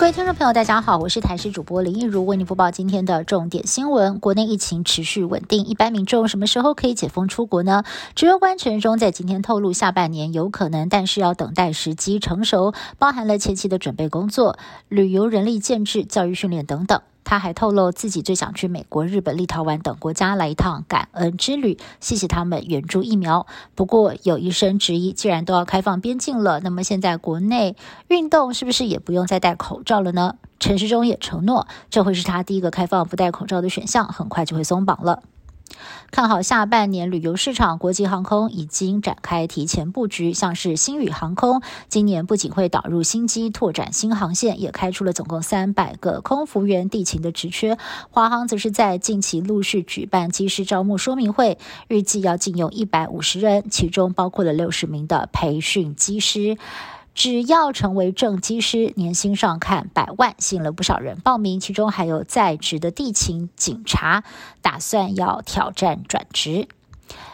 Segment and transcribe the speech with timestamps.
[0.00, 4.18] 各位听众朋友，大家好，我是台视主播林一如，为您播报今天的重点新闻。
[4.18, 7.84] 国内疫情持续稳定，一般民众什么时候可以解封出国呢？
[8.14, 14.58] 指挥官陈中在今天透露，下半年有可能，但是要等待时机成熟，包含了前期的准备工作、
[14.88, 17.02] 旅游人力建制、教育训练等等。
[17.24, 23.46] 他还透露自己最想去美国、日本、立陶宛等国家来一趟感恩之旅，谢谢他们援助疫苗。
[23.74, 27.76] 不过有医生质疑，既然都要开放边境了，那么现在国内
[28.08, 30.36] 运动是不是也不用再戴口罩了呢？
[30.58, 35.22] 陈时中也承诺，这会是他第一个开放不戴口罩的选项，很快就会松绑了。
[36.10, 47.78] 看好下半年旅游市场，国际航空已经展开提前布局，像是星宇航空，今年不仅会导入新机、拓展新航线，也开出了总共三百个空服员地勤的职缺。
[48.10, 51.58] 华航则是在近期陆续举办机师招募说明会，
[51.88, 56.58] 预计要禁用一百五十人，其中包括了六十名的培训机师。
[57.22, 61.60] 只要成为正机师，年薪上看百万，吸引了不少人报名。
[61.60, 64.24] 其中还有在职的地勤警察，
[64.62, 66.66] 打算要挑战转职。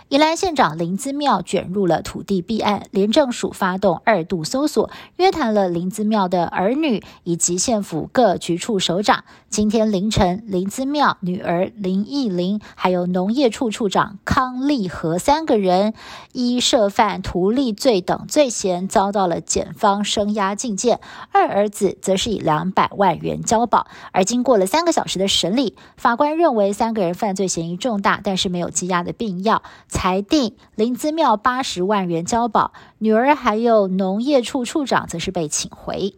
[0.09, 9.25] 宜兰县长林资妙卷入了土地弊案，廉政署发动二度搜索，约谈了林资妙的儿女以及县府各局处首长。
[9.49, 15.93] 今天凌晨，林资妙女儿林义玲，还有农业处处长康立和三个人，
[16.33, 21.01] 依涉犯图利罪等罪嫌，遭到了检方声押禁见。
[21.33, 23.89] 二儿子则是以两百万元交保。
[24.13, 29.65] 而经过了三个小时的审理，法官认为三个人犯罪嫌疑重大，但是没有羁押的必要。
[29.97, 36.15] 裁定林资妙八十万元交保，女儿还有农业处处长则是被请回。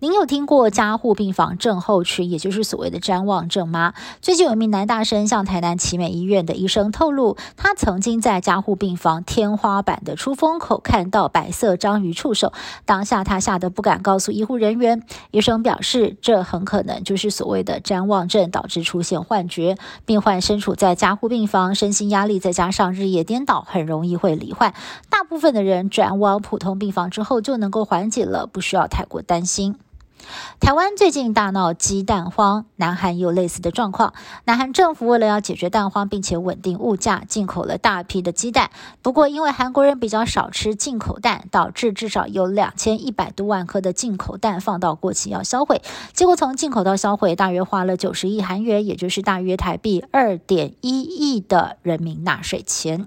[0.00, 3.94] 您有听过加护病房症候群，也就是所谓的谵妄症吗？
[4.20, 12.52] 最近有一名男大生向台南奇美医院的医生透露，他曾经在加护病房天花板的出风口看到白色章鱼触手，
[12.84, 15.02] 当下他吓得不敢告诉医护人员。
[15.30, 19.76] 医生表示，这很可能就是所谓的谵妄症导致出现幻觉。
[20.04, 24.74] 病患身处在加护病房，身心压力再加上日夜颠倒，很容易会罹患。
[25.10, 29.67] 大部分的人转往普通病房之后就能够缓解了，不需要太过担心。
[30.60, 34.12] 台湾最近大闹鸡蛋荒，南韩也有类似的状况。
[34.44, 38.70] 南韩政府为了要解决蛋荒，并且稳定物价，进口了大批的鸡蛋。
[39.00, 45.80] 不过，因为韩国人比较少吃进口蛋，导致至少有两千一百多万颗的进口蛋放到过期要销毁。
[46.12, 53.06] 结果从进口到销毁，大约花了九十亿韩元，也就是大约台币二点一亿的人民纳税钱。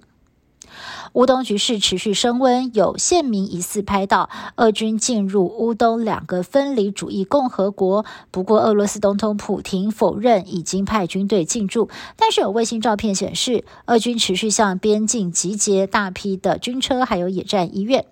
[1.14, 8.06] 乌东局势持续升温，有县民疑似拍到俄军进入乌东两个分离主义共和国。
[8.32, 18.06] 不过，俄罗斯总统普廷否认已经派军队进驻，但是有卫星照片显示，俄军持续向边境集结大批的军车，还有野战医院。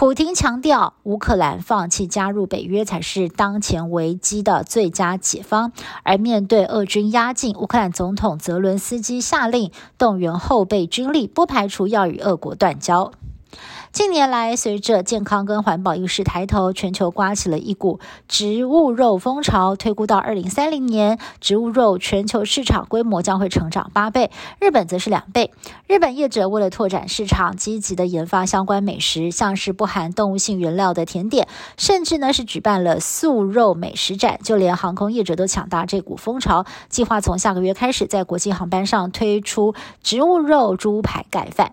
[0.00, 5.72] 普京强调，乌克兰放弃加入北约才是当前危机的最佳解方。
[6.04, 13.12] 而面对俄军压境，乌克兰总统泽伦斯基下令动员后备军力，不排除要与俄国断交。
[13.92, 19.74] 近年来，随着健康跟环保意识抬头，全球刮起了一股植物肉风潮。
[19.74, 25.50] 推估到二零三零年，植物肉全球市场规模将会成长八倍，日本则是两倍。
[25.88, 34.38] 日本业者为了拓展市场，积极的研发相关美食，像是不含动物性原料的甜点，甚至呢是举办了素肉美食展。
[34.44, 39.74] 就连航空业者都抢搭这股风潮，计划从下个月开始在国际航班上推出
[40.04, 41.72] 植物肉猪排盖饭。